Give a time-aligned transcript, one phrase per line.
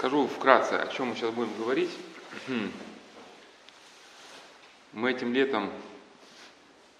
[0.00, 1.90] Скажу вкратце, о чем мы сейчас будем говорить.
[4.94, 5.70] Мы этим летом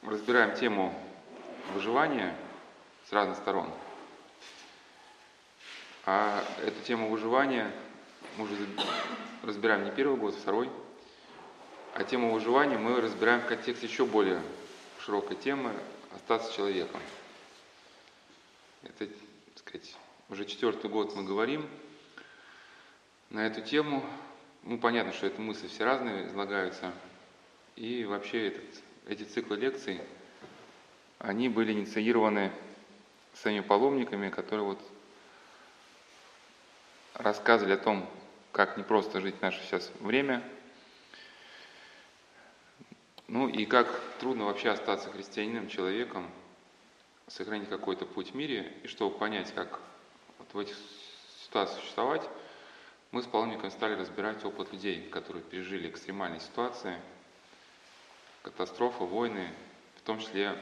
[0.03, 0.95] разбираем тему
[1.73, 2.37] выживания
[3.09, 3.71] с разных сторон.
[6.05, 7.73] А эту тему выживания
[8.37, 8.67] мы уже
[9.45, 10.69] разбираем не первый год, а второй.
[11.95, 14.43] А тему выживания мы разбираем в контексте еще более
[14.99, 15.73] широкой темы
[16.15, 17.01] «Остаться человеком».
[18.83, 19.97] Это, так сказать,
[20.29, 21.67] уже четвертый год мы говорим
[23.31, 24.05] на эту тему.
[24.65, 26.93] Ну, понятно, что это мысли все разные излагаются.
[27.77, 28.65] И вообще этот,
[29.07, 30.01] эти циклы лекций,
[31.19, 32.53] они были инициированы
[33.35, 34.81] самими паломниками, которые вот
[37.15, 38.09] рассказывали о том,
[38.53, 40.43] как непросто жить наше сейчас время,
[43.29, 46.29] ну и как трудно вообще остаться христианином, человеком,
[47.29, 49.79] сохранить какой-то путь в мире, и чтобы понять, как
[50.39, 50.77] вот в этих
[51.45, 52.29] ситуациях существовать,
[53.13, 57.01] мы с паломником стали разбирать опыт людей, которые пережили экстремальные ситуации,
[58.43, 59.53] катастрофы, войны,
[59.97, 60.57] в том числе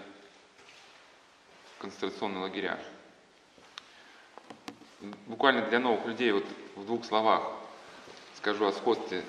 [1.78, 2.78] концентрационные лагеря.
[5.26, 7.52] Буквально для новых людей вот в двух словах
[8.36, 9.24] скажу о сходстве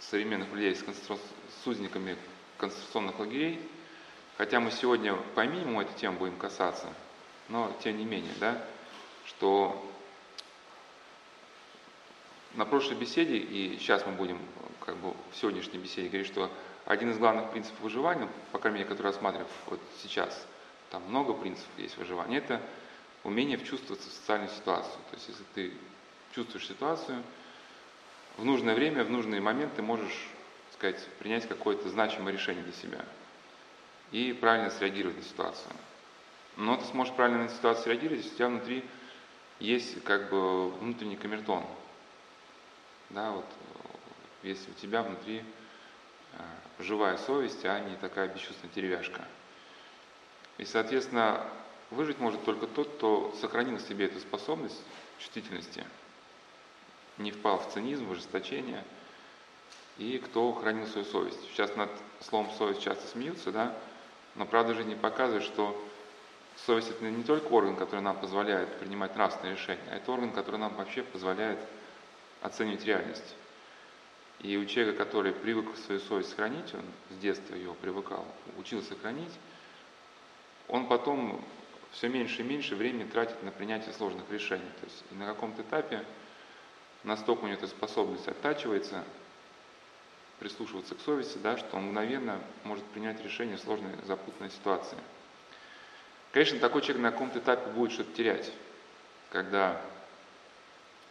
[0.00, 2.16] современных людей с, с узниками
[2.56, 3.60] концентрационных лагерей.
[4.38, 6.92] Хотя мы сегодня по минимуму эту тему будем касаться,
[7.48, 8.64] но тем не менее, да,
[9.26, 9.84] что
[12.58, 14.40] на прошлой беседе, и сейчас мы будем
[14.84, 16.50] как бы в сегодняшней беседе говорить, что
[16.86, 20.44] один из главных принципов выживания, по крайней мере, который рассматриваем вот сейчас,
[20.90, 22.60] там много принципов есть выживания, это
[23.22, 24.96] умение вчувствоваться в социальную ситуацию.
[25.10, 25.72] То есть если ты
[26.34, 27.22] чувствуешь ситуацию,
[28.36, 30.26] в нужное время, в нужный момент ты можешь,
[30.72, 33.04] сказать, принять какое-то значимое решение для себя
[34.10, 35.70] и правильно среагировать на ситуацию.
[36.56, 38.84] Но ты сможешь правильно на ситуацию реагировать, если у тебя внутри
[39.60, 41.64] есть как бы внутренний камертон.
[43.10, 43.46] Да, вот
[44.42, 45.42] если у тебя внутри
[46.32, 46.42] э,
[46.78, 49.24] живая совесть, а не такая бесчувственная деревяшка.
[50.58, 51.46] И, соответственно,
[51.90, 54.82] выжить может только тот, кто сохранил в себе эту способность
[55.18, 55.84] чувствительности,
[57.16, 58.84] не впал в цинизм, в ожесточение,
[59.96, 61.40] и кто хранил свою совесть.
[61.50, 63.74] Сейчас над словом совесть часто смеются, да,
[64.36, 65.76] но правда жизни показывает, что
[66.66, 70.60] совесть это не только орган, который нам позволяет принимать нравственные решения, а это орган, который
[70.60, 71.58] нам вообще позволяет
[72.42, 73.34] оценивать реальность.
[74.40, 78.24] И у человека, который привык свою совесть хранить, он с детства ее привыкал,
[78.56, 79.32] учился хранить,
[80.68, 81.44] он потом
[81.92, 84.70] все меньше и меньше времени тратит на принятие сложных решений.
[84.80, 86.04] То есть на каком-то этапе
[87.02, 89.04] настолько у него эта способность оттачивается,
[90.38, 94.98] прислушиваться к совести, да, что он мгновенно может принять решение в сложной, запутанной ситуации.
[96.32, 98.52] Конечно, такой человек на каком-то этапе будет что-то терять,
[99.30, 99.80] когда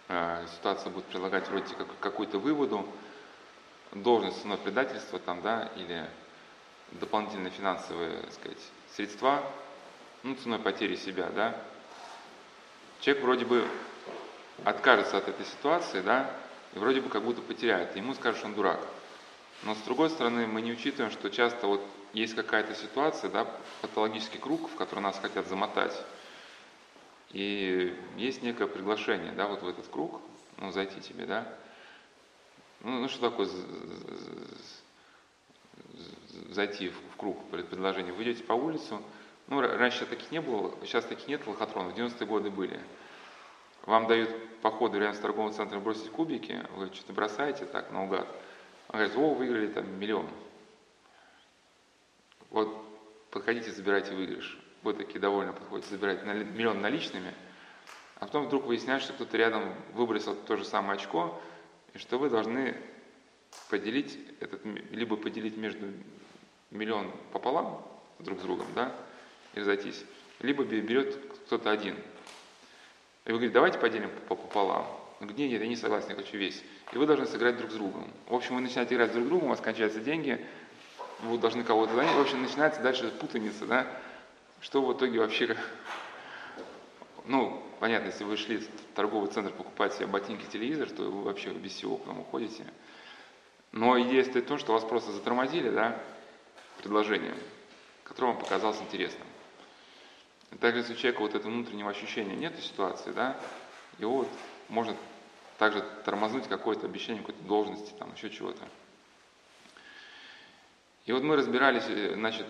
[0.07, 2.87] ситуация будет предлагать вроде как, какую-то выводу,
[3.91, 6.05] должность ценой предательства там, да, или
[6.91, 8.57] дополнительные финансовые, так сказать,
[8.95, 9.43] средства,
[10.23, 11.55] ну, ценой потери себя, да.
[13.01, 13.67] Человек вроде бы
[14.63, 16.31] откажется от этой ситуации, да,
[16.73, 17.95] и вроде бы как будто потеряет.
[17.95, 18.79] Ему что он дурак.
[19.63, 21.81] Но с другой стороны, мы не учитываем, что часто вот
[22.13, 23.47] есть какая-то ситуация, да,
[23.81, 25.93] патологический круг, в который нас хотят замотать.
[27.31, 30.21] И есть некое приглашение, да, вот в этот круг,
[30.57, 31.53] ну, зайти тебе, да.
[32.81, 33.49] Ну, ну что такое
[36.49, 38.11] зайти в круг предложения?
[38.11, 39.01] Вы идете по улицу,
[39.47, 42.79] ну, раньше таких не было, сейчас таких нет лохотронов, в 90-е годы были.
[43.85, 44.29] Вам дают
[44.61, 48.27] по ходу рядом с торговым центром бросить кубики, вы что-то бросаете так наугад.
[48.89, 50.29] Он говорит, о, выиграли там миллион.
[52.49, 52.73] Вот
[53.31, 54.57] подходите, забирайте выигрыш.
[54.93, 57.33] Такие довольно подходите, забирайте миллион наличными,
[58.15, 61.39] а потом вдруг выясняется, что кто-то рядом выбросил то же самое очко,
[61.93, 62.75] и что вы должны
[63.69, 64.61] поделить этот,
[64.91, 65.87] либо поделить между
[66.71, 67.85] миллион пополам
[68.19, 68.95] друг с другом, да,
[69.53, 70.03] и разойтись,
[70.39, 71.15] либо берет
[71.45, 71.95] кто-то один
[73.27, 74.87] и вы говорите, давайте поделим пополам.
[75.19, 76.63] Он говорит, нет, я не согласен, я хочу весь.
[76.93, 78.09] И вы должны сыграть друг с другом.
[78.27, 80.45] В общем, вы начинаете играть друг с другом, у вас кончаются деньги,
[81.23, 82.15] вы должны кого-то занять.
[82.15, 83.85] В общем, начинается дальше путаница, да?
[84.61, 85.55] Что в итоге вообще...
[87.25, 91.51] Ну, понятно, если вы шли в торговый центр покупать себе ботинки, телевизор, то вы вообще
[91.51, 92.65] без всего потом уходите.
[93.71, 96.01] Но идея стоит в том, что вас просто затормозили, да,
[96.77, 97.35] предложением,
[98.03, 99.27] которое вам показалось интересным.
[100.61, 103.37] Также если у человека вот этого внутреннего ощущения нет ситуации, да,
[103.99, 104.29] его вот
[104.69, 104.95] можно
[105.57, 108.63] также тормознуть какое-то обещание какой-то должности, там еще чего-то.
[111.05, 112.47] И вот мы разбирались, э, значит,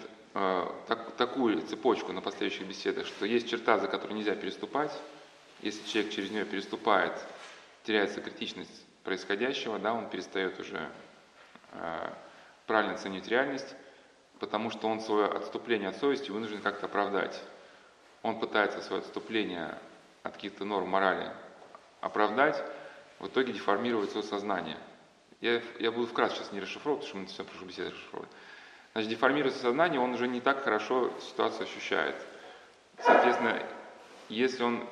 [0.88, 4.92] так, такую цепочку на последующих беседах, что есть черта, за которую нельзя переступать.
[5.62, 7.14] Если человек через нее переступает,
[7.84, 10.90] теряется критичность происходящего, да, он перестает уже
[11.72, 12.14] э,
[12.68, 13.76] правильно ценить реальность,
[14.40, 17.42] потому что он свое отступление от совести вынужден как-то оправдать.
[18.22, 19.76] Он пытается свое отступление
[20.22, 21.32] от каких-то норм морали
[22.02, 22.64] оправдать,
[23.18, 24.78] в итоге деформирует свое сознание.
[25.42, 28.30] Я, я буду вкратце сейчас не расшифровывать, потому что мы все прошлой беседе расшифровали.
[28.94, 32.16] Значит, деформируется сознание, он уже не так хорошо ситуацию ощущает.
[33.00, 33.62] Соответственно,
[34.30, 34.88] если он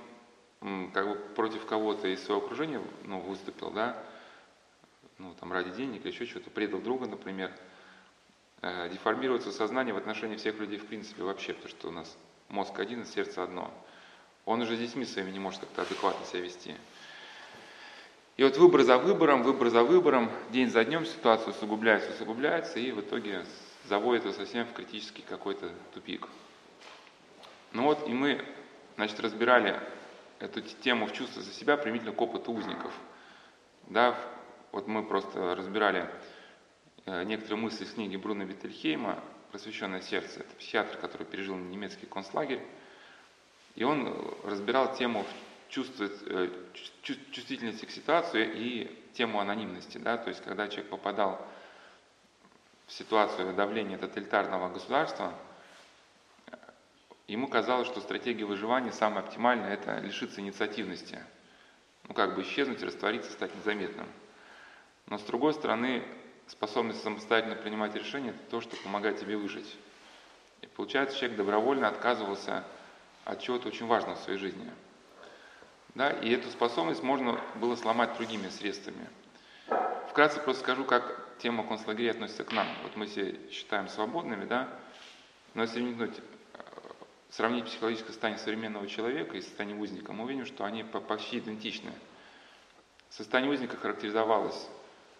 [0.93, 3.97] как бы против кого-то из своего окружения ну, выступил, да,
[5.17, 7.51] ну, там, ради денег или еще чего-то, предал друга, например,
[8.61, 12.17] э, деформируется сознание в отношении всех людей в принципе вообще, потому что у нас
[12.49, 13.71] мозг один, сердце одно.
[14.45, 16.75] Он уже с детьми своими не может как-то адекватно себя вести.
[18.37, 22.91] И вот выбор за выбором, выбор за выбором, день за днем ситуация усугубляется, усугубляется, и
[22.91, 23.45] в итоге
[23.87, 26.27] заводит его совсем в критический какой-то тупик.
[27.73, 28.43] Ну вот, и мы,
[28.95, 29.79] значит, разбирали
[30.39, 32.93] эту тему в чувство за себя применительно к опыту узников.
[33.87, 34.17] Да,
[34.71, 36.09] вот мы просто разбирали
[37.05, 40.41] э, некоторые мысли из книги Бруно Виттельхейма «Просвещенное сердце».
[40.41, 42.61] Это психиатр, который пережил немецкий концлагерь.
[43.75, 45.25] И он разбирал тему
[45.69, 46.49] чувствовать, э,
[47.03, 49.97] чувствительности к ситуации и тему анонимности.
[49.97, 50.17] Да?
[50.17, 51.45] То есть, когда человек попадал
[52.87, 55.33] в ситуацию давления тоталитарного государства,
[57.27, 61.19] ему казалось, что стратегия выживания самая оптимальная– это лишиться инициативности.
[62.07, 64.07] Ну, как бы исчезнуть, раствориться, стать незаметным.
[65.07, 66.03] Но с другой стороны,
[66.47, 69.75] способность самостоятельно принимать решения– это то, что помогает тебе выжить.
[70.61, 72.63] И получается, человек добровольно отказывался
[73.23, 74.71] от чего-то очень важного в своей жизни.
[75.95, 76.11] Да?
[76.11, 79.09] И эту способность можно было сломать другими средствами.
[80.09, 82.67] Вкратце просто скажу, как тема концлагерей относится к нам.
[82.83, 84.69] Вот мы себя считаем свободными, да?
[85.53, 86.59] но если вникнуть, э,
[87.29, 91.91] сравнить психологическое состояние современного человека и состояние узника, мы увидим, что они почти идентичны.
[93.09, 94.69] Состояние узника характеризовалось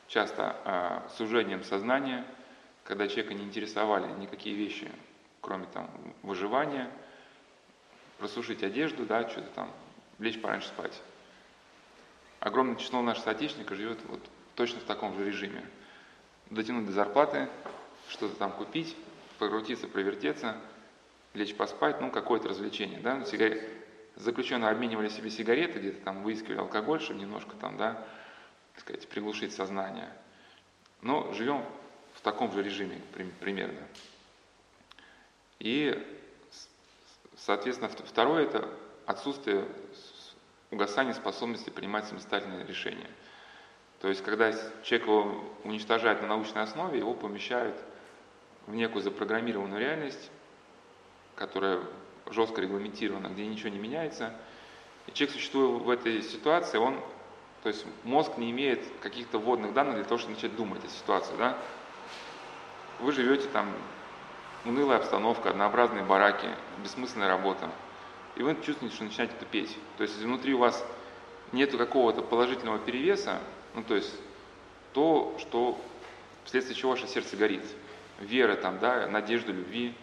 [0.08, 2.26] часто э, сужением сознания,
[2.84, 4.92] когда человека не интересовали никакие вещи,
[5.42, 5.90] кроме там
[6.22, 6.92] выживания,
[8.20, 9.72] просушить одежду, да, что-то там,
[10.20, 11.02] лечь пораньше спать.
[12.40, 14.20] Огромное число наших соотечественников живет вот
[14.56, 15.64] точно в таком же режиме.
[16.50, 17.50] Дотянуть до зарплаты,
[18.08, 18.96] что-то там купить,
[19.40, 20.58] покрутиться, провертеться,
[21.34, 23.68] лечь поспать, ну, какое-то развлечение, да, Сигарет.
[24.16, 28.06] Заключенные обменивали себе сигареты, где-то там выискивали алкоголь, чтобы немножко там, да,
[28.74, 30.10] так сказать, приглушить сознание.
[31.02, 31.66] Но живем
[32.14, 33.02] в таком же режиме
[33.42, 33.82] примерно.
[35.60, 36.02] И,
[37.38, 38.70] соответственно, второе– это
[39.06, 39.68] отсутствие
[40.72, 43.10] угасания способности принимать самостоятельные решения.
[44.06, 44.52] То есть, когда
[44.84, 47.76] человек его уничтожает на научной основе, его помещают
[48.68, 50.30] в некую запрограммированную реальность,
[51.36, 51.80] которая
[52.30, 54.32] жестко регламентирована, где ничего не меняется.
[55.08, 57.00] И человек, существуя в этой ситуации, он
[57.64, 61.34] то есть мозг не имеет каких-то вводных данных для того, чтобы начать думать о ситуации.
[61.40, 61.58] Да?
[63.00, 63.74] Вы живете там,
[64.66, 66.50] унылая обстановка, однообразные бараки,
[66.84, 67.72] бессмысленная работа.
[68.36, 69.76] И вы чувствуете, что начинаете тупеть.
[69.98, 70.86] То есть внутри у вас
[71.54, 73.40] нет какого-то положительного перевеса,
[73.76, 74.14] ну то есть
[74.94, 75.80] то, что
[76.46, 77.64] вследствие чего ваше сердце горит.
[78.20, 79.94] Вера, там, да, надежда, любви,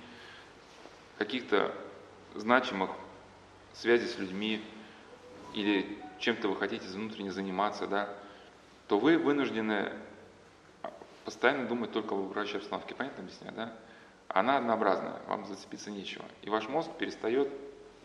[1.16, 1.74] каких-то
[2.34, 2.90] значимых
[3.72, 4.62] связей с людьми
[5.54, 8.08] или чем-то вы хотите внутренне заниматься, да,
[8.88, 9.92] то вы вынуждены
[11.24, 12.94] постоянно думать только в окружающей обстановке.
[12.94, 13.72] Понятно объясняю, да?
[14.28, 16.24] Она однообразная, вам зацепиться нечего.
[16.42, 17.48] И ваш мозг перестает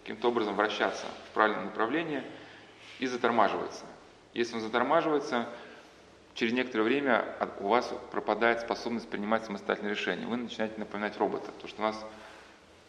[0.01, 2.23] каким-то образом вращаться в правильном направлении
[2.99, 3.85] и затормаживается.
[4.37, 5.49] Если он затормаживается,
[6.35, 7.25] через некоторое время
[7.59, 10.27] у вас пропадает способность принимать самостоятельные решения.
[10.27, 11.51] Вы начинаете напоминать робота.
[11.59, 12.05] То, что у нас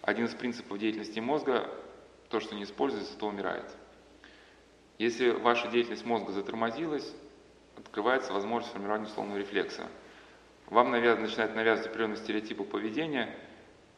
[0.02, 1.67] один из принципов деятельности мозга,
[2.28, 3.64] то, что не используется, то умирает.
[4.99, 7.11] Если ваша деятельность мозга затормозилась,
[7.78, 9.88] открывается возможность формирования условного рефлекса.
[10.67, 11.19] Вам навяз...
[11.19, 13.35] начинают навязывать определенные стереотипы поведения,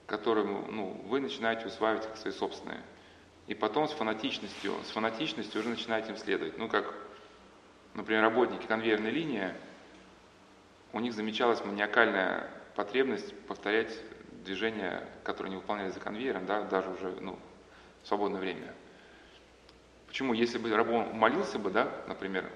[0.07, 2.80] которые ну, вы начинаете усваивать как свои собственные.
[3.49, 6.57] И потом с фанатичностью, с фанатичностью уже начинаете им следовать.
[6.57, 6.95] Ну, как,
[7.94, 9.52] например, работники конвейерной линии,
[10.92, 13.97] у них замечалась маниакальная потребность повторять
[14.44, 17.38] движения, которые не выполняли за конвейером, да, даже уже ну,
[18.02, 18.75] в свободное время.
[20.06, 20.32] Почему?
[20.32, 22.50] Если бы рабон молился бы, да, например,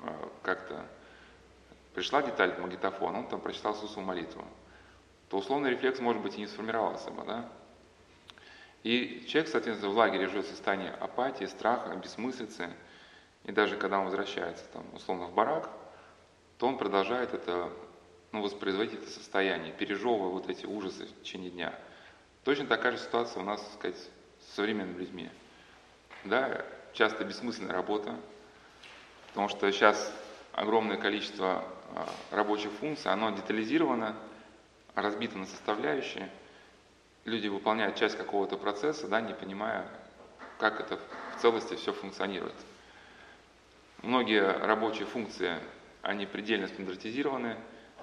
[0.00, 0.84] э, как-то
[1.94, 4.44] пришла деталь магнитофона, он там прочитал Иисусу молитву,
[5.28, 7.48] то условный рефлекс, может быть, и не сформировался бы, да?
[8.82, 12.70] И человек, соответственно, в лагере живет в состоянии апатии, страха, бессмыслицы,
[13.44, 15.68] и даже когда он возвращается, там, условно, в барак,
[16.58, 17.70] то он продолжает это,
[18.30, 21.74] ну, воспроизводить это состояние, пережевывая вот эти ужасы в течение дня.
[22.44, 24.08] Точно такая же ситуация у нас, так сказать,
[24.40, 25.30] с современными людьми
[26.24, 28.14] да, часто бессмысленная работа,
[29.28, 30.12] Потому что сейчас
[30.52, 34.14] огромное количество а, рабочих функций, оно детализировано,
[34.94, 36.30] разбито на составляющие.
[37.24, 39.88] Люди выполняют часть какого-то процесса, да, не понимая,
[40.58, 40.98] как это
[41.34, 42.52] в целости все функционирует.
[44.02, 45.60] Многие рабочие функции,
[46.02, 47.56] они предельно стандартизированы,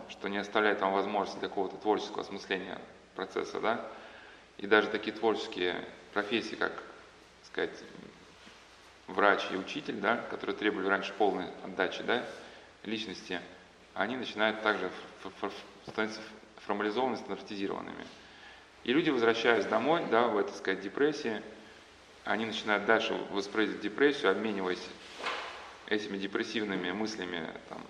[0.07, 2.79] что не оставляет вам возможности какого-то творческого осмысления
[3.15, 3.85] процесса, да.
[4.57, 5.75] И даже такие творческие
[6.13, 6.71] профессии, как,
[7.45, 7.77] сказать,
[9.07, 12.25] врач и учитель, да, которые требовали раньше полной отдачи да,
[12.83, 13.41] личности,
[13.93, 14.89] они начинают также
[15.85, 16.21] становиться
[16.65, 18.05] формализованными, стандартизированными.
[18.85, 21.41] И люди, возвращаясь домой, да, в этой, сказать, депрессии,
[22.23, 24.87] они начинают дальше воспроизводить депрессию, обмениваясь
[25.89, 27.81] этими депрессивными мыслями там,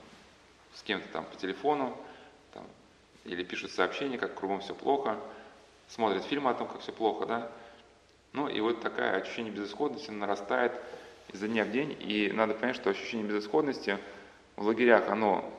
[0.74, 1.96] с кем-то там по телефону,
[2.54, 2.66] там,
[3.26, 5.20] или пишут сообщения, как кругом все плохо,
[5.90, 7.52] смотрят фильмы о том, как все плохо, да.
[8.32, 10.72] Ну и вот такая ощущение безысходности нарастает
[11.34, 14.00] изо дня в день, и надо понять, что ощущение безысходности
[14.56, 15.52] в лагерях, оно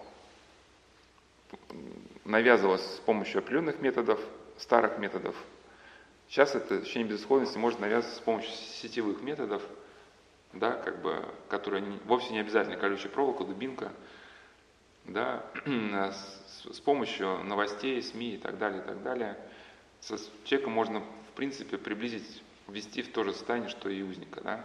[2.24, 4.20] навязывалось с помощью определенных методов,
[4.58, 5.34] старых методов.
[6.28, 9.62] Сейчас это ощущение безысходности может навязываться с помощью сетевых методов,
[10.52, 13.92] да, как бы, которые не, вовсе не обязательно колючая проволока, дубинка,
[15.04, 19.36] да, с, с помощью новостей, СМИ и так далее, и так далее.
[20.00, 24.40] Со человека можно, в принципе, приблизить, ввести в то же состояние, что и узника.
[24.40, 24.64] Да?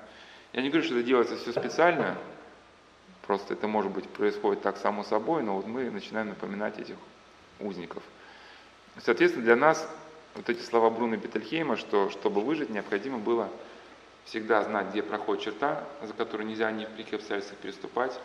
[0.54, 2.18] Я не говорю, что это делается все специально,
[3.25, 6.96] просто это, может быть, происходит так само собой, но вот мы начинаем напоминать этих
[7.60, 8.04] узников.
[9.00, 9.88] Соответственно, для нас
[10.36, 13.50] вот эти слова Бруно Бетельхейма, что чтобы выжить, необходимо было
[14.25, 18.20] всегда знать, где проходит черта, за которую нельзя ни при каких обстоятельствах переступать,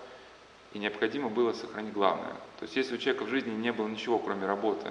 [0.73, 2.35] и необходимо было сохранить главное.
[2.59, 4.91] То есть если у человека в жизни не было ничего, кроме работы,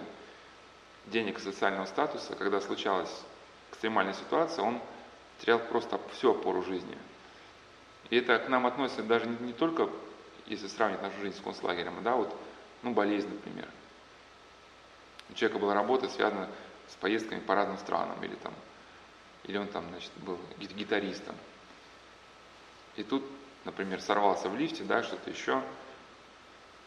[1.07, 3.23] денег и социального статуса, когда случалась
[3.71, 4.81] экстремальная ситуация, он
[5.39, 6.97] терял просто всю опору жизни.
[8.09, 9.89] И это к нам относится даже не, не только,
[10.47, 12.35] если сравнить нашу жизнь с концлагерем, а да, вот,
[12.83, 13.67] ну, болезнь, например.
[15.29, 16.49] У человека была работа, связана
[16.87, 18.53] с поездками по разным странам, или там,
[19.43, 21.35] или он там, значит, был гитаристом.
[22.95, 23.23] И тут,
[23.65, 25.61] например, сорвался в лифте, да, что-то еще,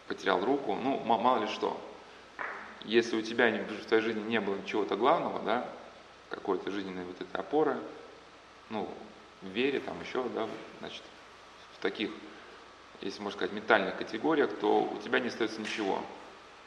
[0.08, 1.80] потерял руку, ну, мало ли что.
[2.84, 5.68] Если у тебя в твоей жизни не было чего-то главного, да,
[6.30, 7.78] какой-то жизненной вот этой опоры,
[8.70, 8.88] ну,
[9.40, 10.48] в вере, там еще, да,
[10.80, 11.02] значит,
[11.74, 12.10] в таких,
[13.00, 16.02] если можно сказать, ментальных категориях, то у тебя не остается ничего.